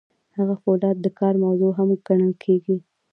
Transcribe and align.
هلته 0.35 0.55
فولاد 0.63 0.97
د 1.01 1.07
کار 1.19 1.33
موضوع 1.43 1.71
هم 1.77 1.89
ګڼل 2.07 2.33
کیږي. 2.43 2.77